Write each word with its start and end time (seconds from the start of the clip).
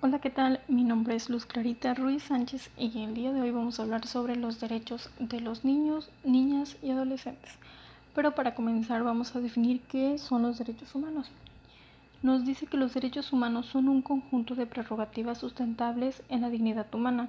Hola, 0.00 0.20
¿qué 0.20 0.30
tal? 0.30 0.60
Mi 0.68 0.84
nombre 0.84 1.16
es 1.16 1.28
Luz 1.28 1.44
Clarita 1.44 1.92
Ruiz 1.92 2.22
Sánchez 2.22 2.70
y 2.78 3.02
el 3.02 3.14
día 3.14 3.32
de 3.32 3.40
hoy 3.40 3.50
vamos 3.50 3.80
a 3.80 3.82
hablar 3.82 4.06
sobre 4.06 4.36
los 4.36 4.60
derechos 4.60 5.10
de 5.18 5.40
los 5.40 5.64
niños, 5.64 6.08
niñas 6.22 6.76
y 6.84 6.92
adolescentes. 6.92 7.58
Pero 8.14 8.30
para 8.36 8.54
comenzar 8.54 9.02
vamos 9.02 9.34
a 9.34 9.40
definir 9.40 9.80
qué 9.90 10.16
son 10.18 10.42
los 10.42 10.56
derechos 10.56 10.94
humanos. 10.94 11.32
Nos 12.22 12.46
dice 12.46 12.66
que 12.66 12.76
los 12.76 12.94
derechos 12.94 13.32
humanos 13.32 13.66
son 13.66 13.88
un 13.88 14.00
conjunto 14.00 14.54
de 14.54 14.66
prerrogativas 14.66 15.38
sustentables 15.38 16.22
en 16.28 16.42
la 16.42 16.50
dignidad 16.50 16.86
humana, 16.94 17.28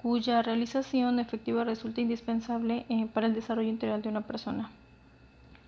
cuya 0.00 0.42
realización 0.42 1.18
efectiva 1.18 1.64
resulta 1.64 2.02
indispensable 2.02 2.86
eh, 2.88 3.08
para 3.12 3.26
el 3.26 3.34
desarrollo 3.34 3.68
integral 3.68 4.02
de 4.02 4.10
una 4.10 4.20
persona. 4.20 4.70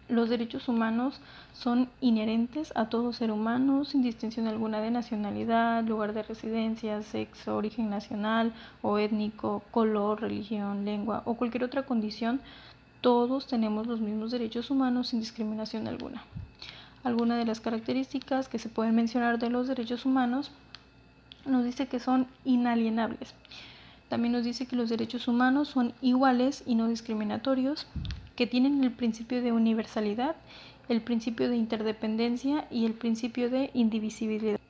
Los 0.08 0.30
derechos 0.30 0.68
humanos 0.68 1.20
son 1.52 1.90
inherentes 2.00 2.72
a 2.74 2.88
todo 2.88 3.12
ser 3.12 3.30
humano 3.30 3.84
sin 3.84 4.02
distinción 4.02 4.46
alguna 4.46 4.80
de 4.80 4.90
nacionalidad, 4.90 5.84
lugar 5.84 6.14
de 6.14 6.22
residencia, 6.22 7.02
sexo, 7.02 7.56
origen 7.56 7.90
nacional 7.90 8.54
o 8.80 8.98
étnico, 8.98 9.62
color, 9.70 10.22
religión, 10.22 10.86
lengua 10.86 11.22
o 11.26 11.34
cualquier 11.34 11.64
otra 11.64 11.82
condición. 11.82 12.40
Todos 13.02 13.46
tenemos 13.46 13.86
los 13.86 14.00
mismos 14.00 14.30
derechos 14.30 14.70
humanos 14.70 15.08
sin 15.08 15.20
discriminación 15.20 15.86
alguna. 15.86 16.24
Algunas 17.04 17.36
de 17.36 17.44
las 17.44 17.60
características 17.60 18.48
que 18.48 18.58
se 18.58 18.70
pueden 18.70 18.94
mencionar 18.94 19.38
de 19.38 19.50
los 19.50 19.68
derechos 19.68 20.06
humanos 20.06 20.50
nos 21.44 21.64
dice 21.64 21.86
que 21.86 22.00
son 22.00 22.26
inalienables. 22.46 23.34
También 24.08 24.32
nos 24.32 24.44
dice 24.44 24.64
que 24.64 24.76
los 24.76 24.88
derechos 24.88 25.28
humanos 25.28 25.68
son 25.68 25.92
iguales 26.00 26.62
y 26.64 26.76
no 26.76 26.88
discriminatorios, 26.88 27.86
que 28.38 28.46
tienen 28.46 28.84
el 28.84 28.92
principio 28.92 29.42
de 29.42 29.50
universalidad, 29.50 30.36
el 30.88 31.00
principio 31.00 31.48
de 31.48 31.56
interdependencia 31.56 32.68
y 32.70 32.86
el 32.86 32.92
principio 32.92 33.50
de 33.50 33.72
indivisibilidad. 33.74 34.60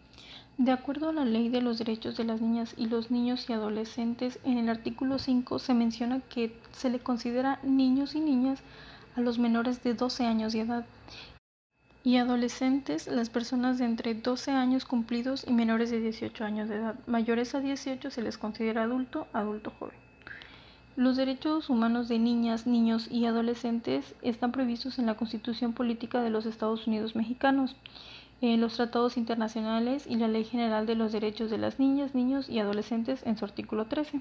De 0.57 0.73
acuerdo 0.73 1.11
a 1.11 1.13
la 1.13 1.27
Ley 1.27 1.51
de 1.51 1.61
los 1.61 1.77
Derechos 1.77 2.17
de 2.17 2.25
las 2.25 2.41
Niñas 2.41 2.73
y 2.79 2.87
los 2.87 3.10
Niños 3.10 3.45
y 3.47 3.52
Adolescentes, 3.52 4.38
en 4.43 4.57
el 4.57 4.71
artículo 4.71 5.19
5 5.19 5.59
se 5.59 5.75
menciona 5.75 6.21
que 6.30 6.59
se 6.73 6.88
le 6.88 6.99
considera 6.99 7.60
niños 7.63 8.15
y 8.15 8.21
niñas 8.21 8.63
a 9.16 9.21
los 9.21 9.38
menores 9.38 9.82
de 9.82 9.93
12 9.93 10.25
años 10.25 10.55
de 10.55 10.60
edad 10.60 10.87
y 12.03 12.16
adolescentes 12.16 13.07
las 13.07 13.29
personas 13.29 13.77
de 13.77 13.85
entre 13.85 14.15
12 14.15 14.51
años 14.51 14.87
cumplidos 14.87 15.45
y 15.47 15.53
menores 15.53 15.91
de 15.91 16.01
18 16.01 16.43
años 16.43 16.71
de 16.71 16.77
edad. 16.77 16.95
Mayores 17.07 17.55
a 17.55 17.60
18 17.60 18.10
se 18.10 18.23
les 18.23 18.38
considera 18.38 18.85
adulto, 18.85 19.27
adulto 19.35 19.75
joven. 19.79 20.07
Los 20.99 21.16
derechos 21.16 21.71
humanos 21.71 22.09
de 22.09 22.18
niñas, 22.18 22.66
niños 22.66 23.07
y 23.09 23.24
adolescentes 23.27 24.16
están 24.21 24.51
previstos 24.51 24.99
en 24.99 25.07
la 25.07 25.15
Constitución 25.15 25.73
Política 25.73 26.21
de 26.23 26.30
los 26.30 26.45
Estados 26.45 26.88
Unidos 26.88 27.15
Mexicanos, 27.15 27.77
en 28.41 28.60
los 28.60 28.74
tratados 28.74 29.16
internacionales 29.16 30.09
y 30.09 30.16
la 30.16 30.26
Ley 30.26 30.43
General 30.43 30.87
de 30.87 30.96
los 30.96 31.13
Derechos 31.13 31.52
de 31.52 31.59
las 31.59 31.79
Niñas, 31.79 32.16
Niños 32.16 32.49
y 32.49 32.59
Adolescentes 32.59 33.23
en 33.24 33.37
su 33.37 33.45
artículo 33.45 33.87
13. 33.87 34.16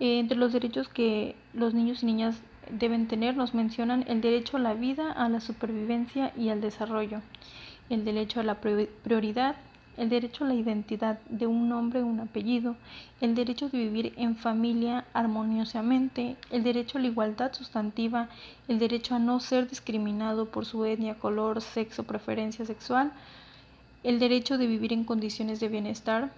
Eh, 0.00 0.18
entre 0.18 0.38
los 0.38 0.54
derechos 0.54 0.88
que 0.88 1.36
los 1.52 1.74
niños 1.74 2.02
y 2.02 2.06
niñas 2.06 2.40
deben 2.70 3.06
tener 3.06 3.36
nos 3.36 3.52
mencionan 3.52 4.06
el 4.08 4.22
derecho 4.22 4.56
a 4.56 4.60
la 4.60 4.72
vida, 4.72 5.12
a 5.12 5.28
la 5.28 5.40
supervivencia 5.40 6.32
y 6.38 6.48
al 6.48 6.62
desarrollo, 6.62 7.20
el 7.90 8.06
derecho 8.06 8.40
a 8.40 8.44
la 8.44 8.62
prioridad, 8.62 9.56
el 9.96 10.08
derecho 10.08 10.44
a 10.44 10.48
la 10.48 10.54
identidad 10.54 11.20
de 11.28 11.46
un 11.46 11.68
nombre 11.68 12.02
o 12.02 12.06
un 12.06 12.20
apellido, 12.20 12.76
el 13.20 13.34
derecho 13.34 13.68
de 13.68 13.78
vivir 13.78 14.14
en 14.16 14.36
familia 14.36 15.04
armoniosamente, 15.12 16.36
el 16.50 16.62
derecho 16.62 16.98
a 16.98 17.00
la 17.00 17.08
igualdad 17.08 17.52
sustantiva, 17.52 18.28
el 18.68 18.78
derecho 18.78 19.14
a 19.14 19.18
no 19.18 19.38
ser 19.40 19.68
discriminado 19.68 20.46
por 20.46 20.64
su 20.64 20.84
etnia, 20.84 21.18
color, 21.18 21.60
sexo, 21.60 22.04
preferencia 22.04 22.64
sexual, 22.64 23.12
el 24.02 24.18
derecho 24.18 24.58
de 24.58 24.66
vivir 24.66 24.92
en 24.92 25.04
condiciones 25.04 25.60
de 25.60 25.68
bienestar, 25.68 26.32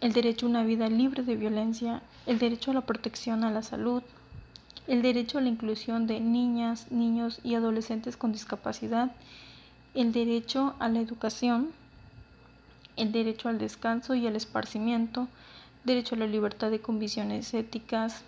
el 0.00 0.12
derecho 0.12 0.46
a 0.46 0.48
una 0.48 0.64
vida 0.64 0.88
libre 0.88 1.22
de 1.22 1.36
violencia, 1.36 2.02
el 2.26 2.38
derecho 2.38 2.70
a 2.70 2.74
la 2.74 2.80
protección 2.80 3.44
a 3.44 3.50
la 3.50 3.62
salud, 3.62 4.02
el 4.86 5.02
derecho 5.02 5.38
a 5.38 5.40
la 5.42 5.48
inclusión 5.48 6.06
de 6.06 6.20
niñas, 6.20 6.90
niños 6.90 7.40
y 7.44 7.54
adolescentes 7.54 8.16
con 8.16 8.32
discapacidad, 8.32 9.12
el 9.94 10.12
derecho 10.12 10.74
a 10.78 10.88
la 10.88 11.00
educación, 11.00 11.68
el 12.96 13.12
derecho 13.12 13.48
al 13.48 13.58
descanso 13.58 14.14
y 14.14 14.26
al 14.26 14.36
esparcimiento, 14.36 15.28
derecho 15.84 16.14
a 16.14 16.18
la 16.18 16.26
libertad 16.26 16.70
de 16.70 16.80
convicciones 16.80 17.54
éticas, 17.54 18.22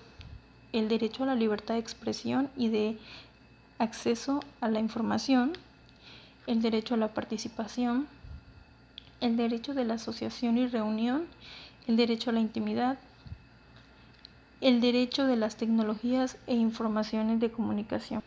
el 0.73 0.89
derecho 0.89 1.25
a 1.25 1.27
la 1.27 1.35
libertad 1.35 1.75
de 1.75 1.81
expresión 1.81 2.51
y 2.57 2.69
de 2.69 2.99
acceso 3.79 4.41
a 4.61 4.69
la 4.69 4.81
información, 4.81 5.53
el 6.47 6.63
derecho 6.63 6.95
a 6.95 6.99
la 6.99 7.09
participación, 7.09 8.07
el 9.21 9.37
derecho 9.37 9.75
de 9.75 9.85
la 9.85 9.95
asociación 9.95 10.59
y 10.59 10.67
reunión, 10.67 11.27
el 11.87 11.97
derecho 11.97 12.31
a 12.31 12.33
la 12.33 12.41
intimidad, 12.41 12.99
el 14.61 14.81
derecho 14.81 15.27
de 15.27 15.37
las 15.37 15.57
tecnologías 15.57 16.37
e 16.47 16.55
informaciones 16.55 17.41
de 17.41 17.51
comunicación. 17.51 18.23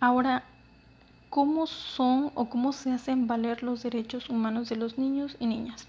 Ahora, 0.00 0.44
cómo 1.34 1.66
son 1.66 2.30
o 2.36 2.48
cómo 2.48 2.72
se 2.72 2.92
hacen 2.92 3.26
valer 3.26 3.64
los 3.64 3.82
derechos 3.82 4.30
humanos 4.30 4.68
de 4.68 4.76
los 4.76 4.98
niños 4.98 5.36
y 5.40 5.46
niñas. 5.46 5.88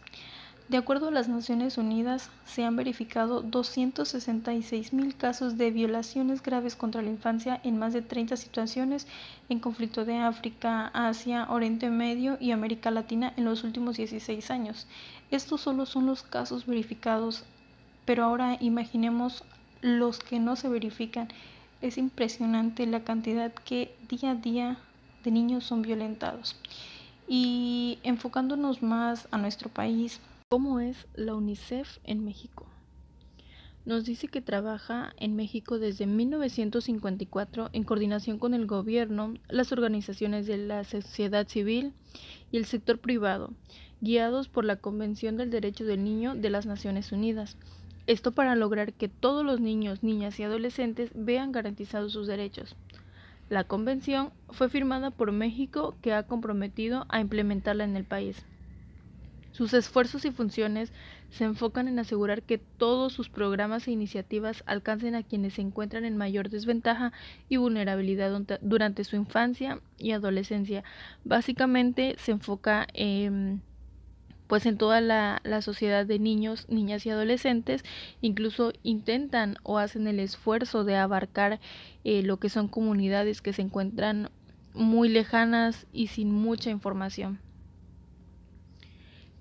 De 0.70 0.78
acuerdo 0.78 1.10
a 1.10 1.12
las 1.12 1.30
Naciones 1.30 1.78
Unidas, 1.78 2.32
se 2.48 2.64
han 2.64 2.76
verificado 2.76 3.44
266 3.44 4.92
mil 4.92 5.16
casos 5.16 5.56
de 5.56 5.70
violaciones 5.70 6.42
graves 6.42 6.76
contra 6.76 7.04
la 7.04 7.12
infancia 7.12 7.62
en 7.64 7.78
más 7.78 7.94
de 7.94 8.02
30 8.02 8.38
situaciones 8.38 9.06
en 9.48 9.60
conflicto 9.60 10.04
de 10.04 10.18
África, 10.18 10.88
Asia, 10.96 11.46
Oriente 11.52 11.92
Medio 11.92 12.38
y 12.40 12.50
América 12.50 12.90
Latina 12.90 13.32
en 13.38 13.46
los 13.46 13.64
últimos 13.64 13.98
16 13.98 14.50
años. 14.50 14.88
Estos 15.30 15.62
solo 15.62 15.86
son 15.86 16.08
los 16.08 16.24
casos 16.24 16.66
verificados, 16.66 17.44
pero 18.06 18.24
ahora 18.24 18.58
imaginemos 18.62 19.44
los 19.82 20.18
que 20.18 20.40
no 20.40 20.56
se 20.56 20.70
verifican. 20.70 21.28
Es 21.84 22.00
impresionante 22.00 22.88
la 22.88 23.04
cantidad 23.04 23.54
que 23.54 23.96
día 24.10 24.32
a 24.32 24.36
día 24.36 24.80
de 25.26 25.32
niños 25.32 25.66
son 25.66 25.82
violentados. 25.82 26.56
Y 27.28 28.00
enfocándonos 28.04 28.82
más 28.82 29.28
a 29.32 29.38
nuestro 29.38 29.70
país, 29.70 30.22
¿cómo 30.48 30.80
es 30.80 31.08
la 31.16 31.36
UNICEF 31.36 31.98
en 32.06 32.24
México? 32.24 32.68
Nos 33.86 34.06
dice 34.06 34.28
que 34.28 34.42
trabaja 34.42 35.14
en 35.18 35.36
México 35.36 35.78
desde 35.78 36.06
1954 36.06 37.70
en 37.74 37.84
coordinación 37.84 38.40
con 38.40 38.54
el 38.54 38.66
gobierno, 38.66 39.36
las 39.48 39.72
organizaciones 39.72 40.48
de 40.48 40.58
la 40.58 40.84
sociedad 40.84 41.48
civil 41.48 41.94
y 42.52 42.58
el 42.58 42.66
sector 42.66 43.00
privado, 43.00 43.52
guiados 44.02 44.48
por 44.48 44.66
la 44.66 44.78
Convención 44.78 45.38
del 45.38 45.52
Derecho 45.52 45.84
del 45.84 46.04
Niño 46.04 46.36
de 46.36 46.50
las 46.50 46.66
Naciones 46.66 47.12
Unidas. 47.12 47.58
Esto 48.08 48.32
para 48.32 48.56
lograr 48.56 48.94
que 48.94 49.08
todos 49.08 49.46
los 49.46 49.60
niños, 49.60 50.04
niñas 50.04 50.40
y 50.40 50.44
adolescentes 50.44 51.12
vean 51.14 51.52
garantizados 51.52 52.14
sus 52.14 52.28
derechos. 52.28 52.76
La 53.50 53.64
convención 53.64 54.32
fue 54.50 54.70
firmada 54.70 55.12
por 55.12 55.32
México 55.32 55.96
que 56.02 56.14
ha 56.14 56.24
comprometido 56.24 57.06
a 57.10 57.20
implementarla 57.20 57.84
en 57.84 57.96
el 57.96 58.04
país. 58.04 58.44
Sus 59.52 59.74
esfuerzos 59.74 60.26
y 60.26 60.32
funciones 60.32 60.92
se 61.30 61.46
enfocan 61.46 61.88
en 61.88 61.98
asegurar 61.98 62.42
que 62.42 62.58
todos 62.58 63.14
sus 63.14 63.30
programas 63.30 63.88
e 63.88 63.92
iniciativas 63.92 64.64
alcancen 64.66 65.16
a 65.16 65.24
quienes 65.24 65.54
se 65.54 65.62
encuentran 65.62 66.04
en 66.04 66.18
mayor 66.18 66.50
desventaja 66.50 67.14
y 67.48 67.56
vulnerabilidad 67.56 68.38
durante 68.62 69.06
su 69.06 69.16
infancia 69.16 69.80
y 69.98 70.12
adolescencia. 70.12 70.84
Básicamente 71.24 72.16
se 72.18 72.34
enfoca 72.34 72.86
en 72.94 73.62
pues 74.48 74.66
en 74.66 74.78
toda 74.78 75.02
la, 75.02 75.42
sociedad 75.62 76.06
de 76.06 76.20
niños, 76.20 76.68
niñas 76.70 77.06
y 77.06 77.10
adolescentes, 77.10 77.84
incluso 78.22 78.74
intentan 78.84 79.58
o 79.64 79.78
hacen 79.78 80.08
el 80.08 80.20
esfuerzo 80.20 80.84
de 80.84 80.96
abarcar 80.96 81.60
eh, 82.04 82.22
lo 82.24 82.38
que 82.38 82.50
son 82.50 82.68
comunidades 82.68 83.42
que 83.42 83.54
se 83.54 83.62
encuentran 83.62 84.30
muy 84.74 85.10
lejanas 85.10 85.88
y 85.94 86.08
sin 86.08 86.32
mucha 86.32 86.70
información. 86.70 87.40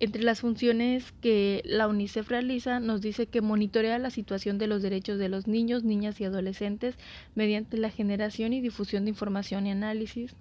Entre 0.00 0.22
las 0.22 0.40
funciones 0.40 1.12
que 1.20 1.62
la 1.64 1.86
UNICEF 1.88 2.28
realiza, 2.28 2.80
nos 2.80 3.00
dice 3.00 3.26
que 3.26 3.40
monitorea 3.40 3.98
la 3.98 4.10
situación 4.10 4.58
de 4.58 4.66
los 4.66 4.82
derechos 4.82 5.18
de 5.18 5.28
los 5.28 5.46
niños, 5.46 5.84
niñas 5.84 6.20
y 6.20 6.24
adolescentes 6.24 6.96
mediante 7.34 7.76
la 7.76 7.90
generación 7.90 8.52
y 8.52 8.60
difusión 8.60 9.04
de 9.04 9.10
información 9.10 9.66
y 9.66 9.70
análisis. 9.70 10.34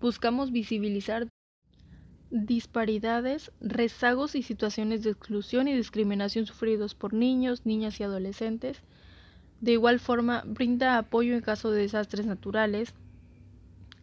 Buscamos 0.00 0.50
visibilizar 0.50 1.29
disparidades, 2.30 3.52
rezagos 3.60 4.34
y 4.34 4.42
situaciones 4.42 5.02
de 5.02 5.10
exclusión 5.10 5.68
y 5.68 5.74
discriminación 5.74 6.46
sufridos 6.46 6.94
por 6.94 7.12
niños, 7.12 7.66
niñas 7.66 8.00
y 8.00 8.04
adolescentes. 8.04 8.82
De 9.60 9.72
igual 9.72 10.00
forma, 10.00 10.42
brinda 10.46 10.96
apoyo 10.96 11.34
en 11.34 11.42
caso 11.42 11.70
de 11.70 11.82
desastres 11.82 12.26
naturales, 12.26 12.94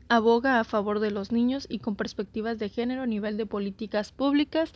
aboga 0.10 0.60
a 0.60 0.64
favor 0.64 1.00
de 1.00 1.12
los 1.12 1.32
niños 1.32 1.66
y 1.70 1.80
con 1.80 1.96
perspectivas 1.96 2.60
de 2.60 2.70
género 2.70 3.02
a 3.02 3.08
nivel 3.08 3.38
de 3.38 3.46
políticas 3.46 4.12
públicas, 4.12 4.72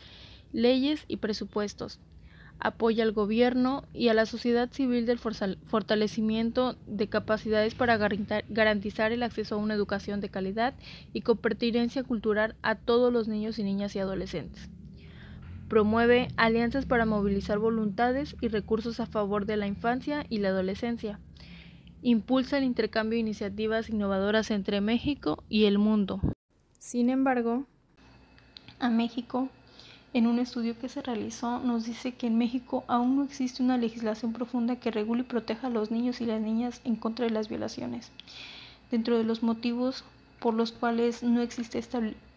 leyes 0.52 1.06
y 1.08 1.18
presupuestos 1.18 2.00
apoya 2.62 3.04
al 3.04 3.12
gobierno 3.12 3.84
y 3.92 4.10
a 4.10 4.14
la 4.14 4.26
sociedad 4.26 4.72
civil 4.72 5.06
del 5.06 5.18
fortalecimiento 5.18 6.76
de 6.86 7.08
capacidades 7.08 7.74
para 7.74 7.98
garantizar 7.98 9.12
el 9.12 9.24
acceso 9.24 9.56
a 9.56 9.58
una 9.58 9.74
educación 9.74 10.22
de 10.22 10.30
calidad 10.30 10.76
y 11.12 11.22
con 11.22 11.38
pertinencia 11.38 12.04
cultural 12.04 12.56
a 12.62 12.76
todos 12.76 13.12
los 13.12 13.28
niños 13.28 13.58
y 13.58 13.64
niñas 13.64 13.96
y 13.96 14.00
adolescentes. 14.00 14.70
Promueve 15.68 16.28
alianzas 16.38 16.86
para 16.86 17.06
movilizar 17.06 17.58
voluntades 17.58 18.36
y 18.42 18.50
recursos 18.50 19.00
a 19.00 19.08
favor 19.08 19.46
de 19.46 19.58
la 19.58 19.68
infancia 19.68 20.26
y 20.30 20.38
la 20.38 20.50
adolescencia. 20.50 21.20
Impulsa 22.04 22.60
el 22.60 22.64
intercambio 22.64 23.16
de 23.16 23.22
iniciativas 23.22 23.90
innovadoras 23.90 24.52
entre 24.52 24.82
México 24.82 25.44
y 25.50 25.66
el 25.66 25.80
mundo. 25.80 26.22
Sin 26.78 27.10
embargo, 27.10 27.66
a 28.80 28.90
México, 28.90 29.50
en 30.14 30.28
un 30.28 30.40
estudio 30.40 30.78
que 30.78 30.90
se 30.90 31.02
realizó, 31.02 31.60
nos 31.60 31.86
dice 31.86 32.14
que 32.14 32.28
en 32.28 32.38
México 32.38 32.84
aún 32.88 33.16
no 33.16 33.24
existe 33.24 33.64
una 33.64 33.78
legislación 33.78 34.34
profunda 34.34 34.76
que 34.76 34.92
regule 34.92 35.22
y 35.22 35.26
proteja 35.26 35.68
a 35.68 35.70
los 35.70 35.90
niños 35.90 36.20
y 36.20 36.26
las 36.26 36.42
niñas 36.42 36.82
en 36.84 36.96
contra 36.96 37.26
de 37.26 37.32
las 37.32 37.48
violaciones. 37.48 38.12
Dentro 38.92 39.18
de 39.18 39.24
los 39.24 39.42
motivos 39.42 40.04
por 40.42 40.56
los 40.56 40.72
cuales 40.72 41.22
no 41.22 41.42
existe 41.42 41.78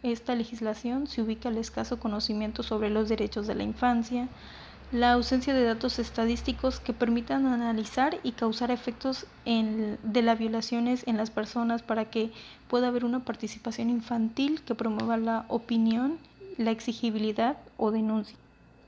esta, 0.02 0.34
legislación 0.34 1.06
se 1.06 1.22
ubica 1.22 1.48
el 1.48 1.56
escaso 1.56 1.98
conocimiento 1.98 2.62
sobre 2.62 2.90
los 2.90 3.08
derechos 3.08 3.46
de 3.46 3.54
la 3.54 3.62
infancia, 3.62 4.28
la 4.92 5.12
ausencia 5.12 5.54
de 5.54 5.64
datos 5.64 5.98
estadísticos 5.98 6.78
que 6.78 6.92
permitan 6.92 7.46
analizar 7.46 8.20
y 8.22 8.32
causar 8.32 8.70
efectos 8.70 9.26
de 9.46 10.22
las 10.22 10.38
violaciones 10.38 11.02
en 11.06 11.16
las 11.16 11.30
personas 11.30 11.82
para 11.82 12.04
que 12.04 12.30
pueda 12.68 12.88
haber 12.88 13.06
una 13.06 13.24
participación 13.24 13.88
infantil 13.88 14.60
que 14.60 14.74
promueva 14.74 15.16
la 15.16 15.46
opinión, 15.48 16.18
la 16.58 16.70
exigibilidad 16.70 17.56
o 17.76 17.90
denuncia. 17.90 18.36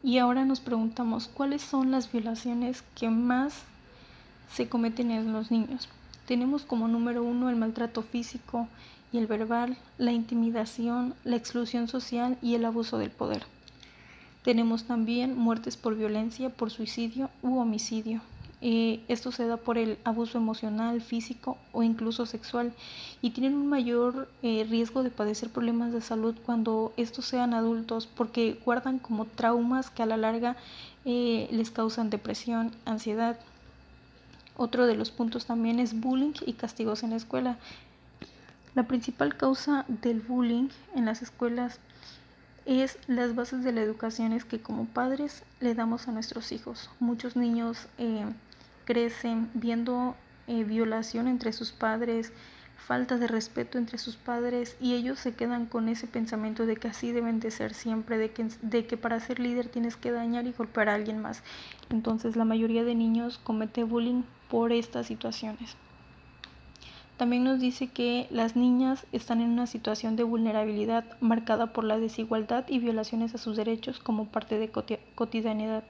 Y 0.03 0.19
ahora 0.19 0.45
nos 0.45 0.61
preguntamos 0.61 1.29
cuáles 1.29 1.63
son 1.63 1.91
las 1.91 2.11
violaciones 2.11 2.85
que 2.95 3.11
más 3.11 3.63
se 4.53 4.69
cometen 4.69 5.11
en 5.11 5.33
los 5.33 5.51
niños. 5.51 5.89
Tenemos 6.27 6.63
como 6.63 6.89
número 6.89 7.23
uno 7.23 7.51
el 7.51 7.57
maltrato 7.57 8.03
físico, 8.03 8.69
y 9.13 9.19
el 9.19 9.27
verbal, 9.27 9.77
la 9.99 10.13
intimidación, 10.13 11.15
la 11.25 11.37
exclusión 11.37 11.89
social 11.89 12.37
y 12.43 12.55
el 12.55 12.65
abuso 12.65 12.99
del 12.99 13.11
poder. 13.11 13.45
Tenemos 14.43 14.85
también 14.85 15.37
muertes 15.39 15.77
por 15.77 15.97
violencia, 15.97 16.51
por 16.51 16.71
suicidio 16.71 17.31
u 17.43 17.59
homicidio. 17.59 18.21
Eh, 18.69 19.05
esto 19.07 19.31
se 19.31 19.47
da 19.47 19.59
por 19.59 19.79
el 19.79 19.97
abuso 20.03 20.39
emocional, 20.39 21.01
físico 21.01 21.57
o 21.71 21.85
incluso 21.85 22.27
sexual 22.27 22.73
y 23.23 23.31
tienen 23.31 23.55
un 23.55 23.69
mayor 23.69 24.29
eh, 24.43 24.67
riesgo 24.69 25.05
de 25.05 25.11
padecer 25.11 25.51
problemas 25.51 25.93
de 25.93 26.01
salud 26.01 26.35
cuando 26.45 26.93
estos 26.97 27.27
sean 27.27 27.55
adultos 27.55 28.09
porque 28.09 28.59
guardan 28.65 28.99
como 28.99 29.25
traumas 29.25 29.89
que 29.91 30.03
a 30.03 30.07
la 30.07 30.17
larga 30.17 30.57
eh, 31.05 31.47
les 31.53 31.71
causan 31.71 32.11
depresión, 32.11 32.73
ansiedad. 32.87 33.39
Otro 34.57 34.87
de 34.87 34.97
los 34.97 35.13
puntos 35.13 35.47
también 35.47 35.79
es 35.79 36.01
bullying 36.01 36.35
y 36.45 36.55
castigos 36.55 37.05
en 37.05 37.11
la 37.11 37.17
escuela. 37.17 37.59
La 38.75 38.89
principal 38.89 39.37
causa 39.37 39.85
del 39.87 40.19
bullying 40.19 40.71
en 40.97 41.05
las 41.05 41.23
escuelas 41.23 41.79
es 42.67 42.99
las 43.07 43.35
bases 43.35 43.63
de 43.63 43.73
la 43.73 43.81
educación 43.81 44.33
es 44.33 44.45
que 44.45 44.61
como 44.61 44.87
padres 44.87 45.45
le 45.61 45.75
damos 45.75 46.09
a 46.09 46.13
nuestros 46.13 46.51
hijos. 46.51 46.91
Muchos 46.99 47.37
niños 47.37 47.87
eh, 47.97 48.25
crecen 48.85 49.49
viendo 49.55 50.17
eh, 50.49 50.65
violación 50.65 51.29
entre 51.29 51.53
sus 51.53 51.71
padres, 51.71 52.33
falta 52.77 53.19
de 53.19 53.29
respeto 53.29 53.79
entre 53.79 53.99
sus 53.99 54.17
padres 54.17 54.77
y 54.81 54.95
ellos 54.95 55.19
se 55.19 55.35
quedan 55.35 55.67
con 55.67 55.89
ese 55.89 56.07
pensamiento 56.07 56.67
de 56.67 56.77
que 56.77 56.89
así 56.89 57.13
deben 57.13 57.41
de 57.41 57.51
ser 57.51 57.73
siempre, 57.73 58.19
de 58.19 58.33
que, 58.33 58.49
de 58.63 58.87
que 58.87 58.97
para 58.97 59.21
ser 59.21 59.39
líder 59.39 59.69
tienes 59.69 59.97
que 59.97 60.11
dañar 60.11 60.47
y 60.47 60.53
golpear 60.53 60.89
a 60.89 60.95
alguien 60.95 61.23
más. 61.23 61.43
Entonces 61.89 62.37
la 62.37 62.45
mayoría 62.45 62.85
de 62.85 62.95
niños 62.95 63.39
comete 63.39 63.85
bullying 63.85 64.23
por 64.51 64.73
estas 64.73 65.07
situaciones. 65.07 65.77
También 67.17 67.45
nos 67.45 67.61
dice 67.61 67.87
que 67.87 68.27
las 68.31 68.57
niñas 68.57 69.07
están 69.11 69.41
en 69.41 69.49
una 69.49 69.67
situación 69.67 70.17
de 70.17 70.25
vulnerabilidad 70.25 71.05
marcada 71.21 71.73
por 71.73 71.85
la 71.85 71.99
desigualdad 71.99 72.67
y 72.69 72.79
violaciones 72.79 73.35
a 73.35 73.39
sus 73.39 73.57
derechos 73.57 74.01
como 74.01 74.27
parte 74.27 74.59
de 74.59 74.71
cotidianidad. 75.15 75.83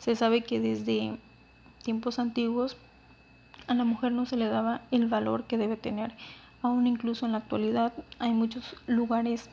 Se 0.00 0.16
sabe 0.16 0.42
que 0.42 0.58
desde 0.58 1.18
tiempos 1.84 2.18
antiguos 2.18 2.76
a 3.68 3.74
la 3.74 3.84
mujer 3.84 4.10
no 4.10 4.26
se 4.26 4.36
le 4.36 4.46
daba 4.46 4.80
el 4.90 5.06
valor 5.06 5.44
que 5.44 5.56
debe 5.56 5.76
tener. 5.76 6.14
Aún 6.62 6.88
incluso 6.88 7.26
en 7.26 7.32
la 7.32 7.38
actualidad 7.38 7.92
hay 8.18 8.32
muchos 8.32 8.74
lugares 8.88 9.48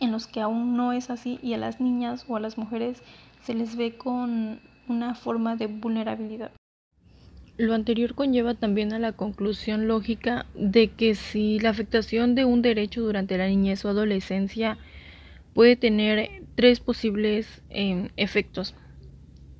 en 0.00 0.12
los 0.12 0.26
que 0.26 0.42
aún 0.42 0.76
no 0.76 0.92
es 0.92 1.08
así 1.08 1.38
y 1.42 1.54
a 1.54 1.58
las 1.58 1.80
niñas 1.80 2.26
o 2.28 2.36
a 2.36 2.40
las 2.40 2.58
mujeres 2.58 3.02
se 3.44 3.54
les 3.54 3.76
ve 3.76 3.96
con 3.96 4.60
una 4.88 5.14
forma 5.14 5.56
de 5.56 5.68
vulnerabilidad. 5.68 6.50
Lo 7.62 7.74
anterior 7.74 8.16
conlleva 8.16 8.54
también 8.54 8.92
a 8.92 8.98
la 8.98 9.12
conclusión 9.12 9.86
lógica 9.86 10.46
de 10.56 10.88
que 10.88 11.14
si 11.14 11.60
la 11.60 11.70
afectación 11.70 12.34
de 12.34 12.44
un 12.44 12.60
derecho 12.60 13.02
durante 13.02 13.38
la 13.38 13.46
niñez 13.46 13.84
o 13.84 13.88
adolescencia 13.88 14.78
puede 15.54 15.76
tener 15.76 16.42
tres 16.56 16.80
posibles 16.80 17.62
em, 17.70 18.08
efectos. 18.16 18.74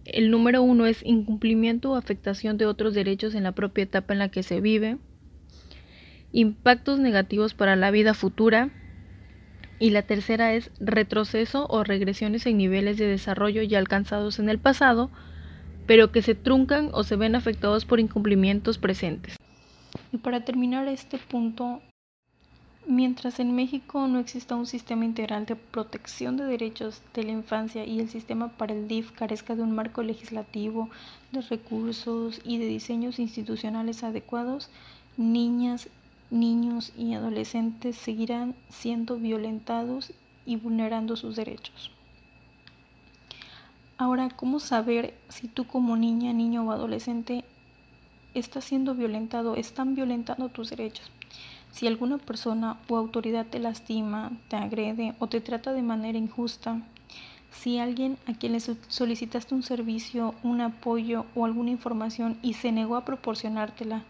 El 0.04 0.32
número 0.32 0.64
uno 0.64 0.86
es 0.86 1.00
incumplimiento 1.04 1.92
o 1.92 1.94
afectación 1.94 2.58
de 2.58 2.66
otros 2.66 2.92
derechos 2.92 3.36
en 3.36 3.44
la 3.44 3.52
propia 3.52 3.84
etapa 3.84 4.14
en 4.14 4.18
la 4.18 4.30
que 4.30 4.42
se 4.42 4.60
vive, 4.60 4.98
impactos 6.32 6.98
negativos 6.98 7.54
para 7.54 7.76
la 7.76 7.92
vida 7.92 8.14
futura 8.14 8.70
y 9.78 9.90
la 9.90 10.02
tercera 10.02 10.54
es 10.54 10.72
retroceso 10.80 11.68
o 11.68 11.84
regresiones 11.84 12.46
en 12.46 12.56
niveles 12.56 12.96
de 12.96 13.06
desarrollo 13.06 13.62
ya 13.62 13.78
alcanzados 13.78 14.40
en 14.40 14.48
el 14.48 14.58
pasado 14.58 15.12
pero 15.86 16.12
que 16.12 16.22
se 16.22 16.34
truncan 16.34 16.90
o 16.92 17.04
se 17.04 17.16
ven 17.16 17.34
afectados 17.34 17.84
por 17.84 18.00
incumplimientos 18.00 18.78
presentes. 18.78 19.36
Y 20.12 20.18
para 20.18 20.44
terminar 20.44 20.88
este 20.88 21.18
punto, 21.18 21.80
mientras 22.86 23.40
en 23.40 23.54
México 23.54 24.06
no 24.08 24.18
exista 24.18 24.56
un 24.56 24.66
sistema 24.66 25.04
integral 25.04 25.46
de 25.46 25.56
protección 25.56 26.36
de 26.36 26.44
derechos 26.44 27.02
de 27.14 27.24
la 27.24 27.32
infancia 27.32 27.84
y 27.84 28.00
el 28.00 28.08
sistema 28.08 28.48
para 28.48 28.74
el 28.74 28.88
DIF 28.88 29.12
carezca 29.12 29.54
de 29.54 29.62
un 29.62 29.74
marco 29.74 30.02
legislativo, 30.02 30.90
de 31.32 31.40
recursos 31.42 32.40
y 32.44 32.58
de 32.58 32.66
diseños 32.66 33.18
institucionales 33.18 34.02
adecuados, 34.02 34.70
niñas, 35.16 35.88
niños 36.30 36.92
y 36.96 37.14
adolescentes 37.14 37.96
seguirán 37.96 38.54
siendo 38.70 39.16
violentados 39.16 40.12
y 40.46 40.56
vulnerando 40.56 41.16
sus 41.16 41.36
derechos. 41.36 41.90
Ahora, 44.02 44.30
¿cómo 44.30 44.58
saber 44.58 45.14
si 45.28 45.46
tú 45.46 45.64
como 45.64 45.96
niña, 45.96 46.32
niño 46.32 46.64
o 46.64 46.72
adolescente 46.72 47.44
estás 48.34 48.64
siendo 48.64 48.96
violentado, 48.96 49.54
están 49.54 49.94
violentando 49.94 50.48
tus 50.48 50.70
derechos? 50.70 51.08
Si 51.70 51.86
alguna 51.86 52.18
persona 52.18 52.78
o 52.88 52.96
autoridad 52.96 53.46
te 53.46 53.60
lastima, 53.60 54.32
te 54.48 54.56
agrede 54.56 55.14
o 55.20 55.28
te 55.28 55.40
trata 55.40 55.72
de 55.72 55.82
manera 55.82 56.18
injusta, 56.18 56.82
si 57.52 57.78
alguien 57.78 58.18
a 58.26 58.32
quien 58.32 58.54
le 58.54 58.60
solicitaste 58.60 59.54
un 59.54 59.62
servicio, 59.62 60.34
un 60.42 60.62
apoyo 60.62 61.24
o 61.36 61.44
alguna 61.44 61.70
información 61.70 62.36
y 62.42 62.54
se 62.54 62.72
negó 62.72 62.96
a 62.96 63.04
proporcionártela, 63.04 64.02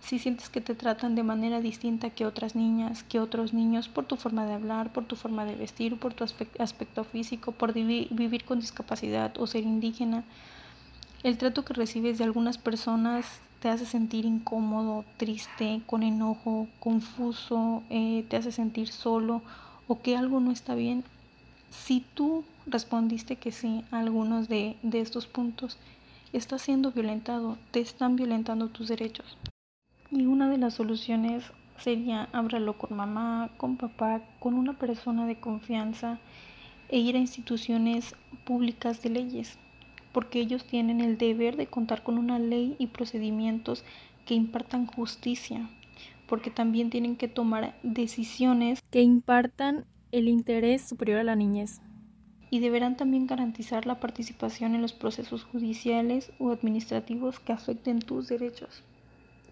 si 0.00 0.18
sientes 0.18 0.48
que 0.48 0.60
te 0.60 0.74
tratan 0.74 1.14
de 1.14 1.22
manera 1.22 1.60
distinta 1.60 2.10
que 2.10 2.26
otras 2.26 2.54
niñas, 2.54 3.02
que 3.04 3.20
otros 3.20 3.52
niños, 3.52 3.88
por 3.88 4.06
tu 4.06 4.16
forma 4.16 4.46
de 4.46 4.54
hablar, 4.54 4.92
por 4.92 5.04
tu 5.04 5.14
forma 5.16 5.44
de 5.44 5.54
vestir, 5.54 5.98
por 5.98 6.14
tu 6.14 6.24
aspecto 6.24 7.04
físico, 7.04 7.52
por 7.52 7.72
vivir 7.72 8.44
con 8.44 8.60
discapacidad 8.60 9.38
o 9.38 9.46
ser 9.46 9.64
indígena, 9.64 10.24
el 11.22 11.36
trato 11.36 11.64
que 11.64 11.74
recibes 11.74 12.16
de 12.16 12.24
algunas 12.24 12.56
personas 12.56 13.40
te 13.60 13.68
hace 13.68 13.84
sentir 13.84 14.24
incómodo, 14.24 15.04
triste, 15.18 15.82
con 15.84 16.02
enojo, 16.02 16.66
confuso, 16.80 17.82
eh, 17.90 18.24
te 18.28 18.38
hace 18.38 18.52
sentir 18.52 18.88
solo 18.88 19.42
o 19.86 20.00
que 20.00 20.16
algo 20.16 20.40
no 20.40 20.50
está 20.50 20.74
bien. 20.74 21.04
Si 21.70 22.04
tú 22.14 22.42
respondiste 22.66 23.36
que 23.36 23.52
sí 23.52 23.84
a 23.90 23.98
algunos 23.98 24.48
de, 24.48 24.76
de 24.82 25.00
estos 25.02 25.26
puntos, 25.26 25.76
estás 26.32 26.62
siendo 26.62 26.90
violentado, 26.90 27.58
te 27.70 27.80
están 27.80 28.16
violentando 28.16 28.68
tus 28.68 28.88
derechos. 28.88 29.36
Y 30.12 30.26
una 30.26 30.50
de 30.50 30.58
las 30.58 30.74
soluciones 30.74 31.44
sería 31.78 32.28
háblalo 32.32 32.76
con 32.76 32.96
mamá, 32.96 33.50
con 33.56 33.76
papá, 33.76 34.22
con 34.40 34.54
una 34.54 34.72
persona 34.72 35.24
de 35.26 35.38
confianza 35.38 36.18
e 36.88 36.98
ir 36.98 37.14
a 37.14 37.20
instituciones 37.20 38.16
públicas 38.44 39.02
de 39.02 39.10
leyes, 39.10 39.56
porque 40.12 40.40
ellos 40.40 40.64
tienen 40.64 41.00
el 41.00 41.16
deber 41.16 41.56
de 41.56 41.68
contar 41.68 42.02
con 42.02 42.18
una 42.18 42.40
ley 42.40 42.74
y 42.78 42.88
procedimientos 42.88 43.84
que 44.26 44.34
impartan 44.34 44.86
justicia, 44.86 45.70
porque 46.26 46.50
también 46.50 46.90
tienen 46.90 47.14
que 47.14 47.28
tomar 47.28 47.78
decisiones 47.84 48.82
que 48.90 49.02
impartan 49.02 49.84
el 50.10 50.28
interés 50.28 50.82
superior 50.82 51.20
a 51.20 51.24
la 51.24 51.36
niñez. 51.36 51.80
Y 52.50 52.58
deberán 52.58 52.96
también 52.96 53.28
garantizar 53.28 53.86
la 53.86 54.00
participación 54.00 54.74
en 54.74 54.82
los 54.82 54.92
procesos 54.92 55.44
judiciales 55.44 56.32
o 56.40 56.50
administrativos 56.50 57.38
que 57.38 57.52
afecten 57.52 58.00
tus 58.00 58.26
derechos. 58.26 58.82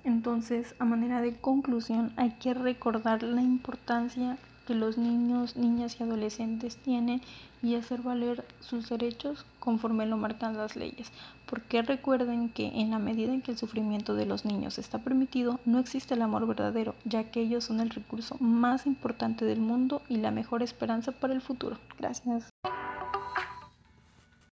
Entonces, 0.05 0.75
a 0.79 0.85
manera 0.85 1.21
de 1.21 1.35
conclusión, 1.35 2.13
hay 2.17 2.31
que 2.33 2.55
recordar 2.55 3.23
la 3.23 3.43
importancia 3.43 4.39
que 4.67 4.75
los 4.75 4.99
niños, 4.99 5.57
niñas 5.57 5.97
y 5.99 6.03
adolescentes 6.03 6.77
tienen 6.77 7.23
y 7.63 7.75
hacer 7.75 8.03
valer 8.03 8.45
sus 8.61 8.91
derechos 8.91 9.47
conforme 9.61 10.05
lo 10.05 10.19
marcan 10.19 10.59
las 10.59 10.77
leyes. 10.77 11.11
Porque 11.47 11.81
recuerden 11.81 12.51
que 12.51 12.67
en 12.67 12.91
la 12.91 12.99
medida 12.99 13.33
en 13.33 13.41
que 13.41 13.53
el 13.53 13.59
sufrimiento 13.59 14.15
de 14.15 14.27
los 14.27 14.45
niños 14.45 14.79
está 14.79 14.99
permitido, 14.99 15.59
no 15.65 15.79
existe 15.79 16.13
el 16.13 16.23
amor 16.23 16.47
verdadero, 16.47 16.95
ya 17.07 17.31
que 17.31 17.41
ellos 17.41 17.65
son 17.65 17.81
el 17.81 17.89
recurso 17.89 18.37
más 18.41 18.87
importante 18.87 19.47
del 19.47 19.61
mundo 19.61 20.03
y 20.07 20.19
la 20.19 20.31
mejor 20.31 20.63
esperanza 20.63 21.13
para 21.13 21.33
el 21.33 21.41
futuro. 21.41 21.79
Gracias. 21.99 22.51